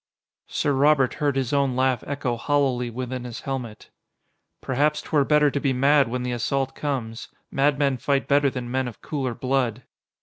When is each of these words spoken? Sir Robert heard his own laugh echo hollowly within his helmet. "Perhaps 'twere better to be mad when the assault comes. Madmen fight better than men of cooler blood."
Sir 0.47 0.73
Robert 0.73 1.13
heard 1.21 1.35
his 1.35 1.53
own 1.53 1.75
laugh 1.75 2.03
echo 2.07 2.35
hollowly 2.35 2.89
within 2.89 3.23
his 3.23 3.41
helmet. 3.41 3.91
"Perhaps 4.59 5.03
'twere 5.03 5.23
better 5.23 5.51
to 5.51 5.59
be 5.59 5.73
mad 5.73 6.07
when 6.07 6.23
the 6.23 6.31
assault 6.31 6.73
comes. 6.73 7.27
Madmen 7.51 7.97
fight 7.97 8.27
better 8.27 8.49
than 8.49 8.71
men 8.71 8.87
of 8.87 9.03
cooler 9.03 9.35
blood." 9.35 9.83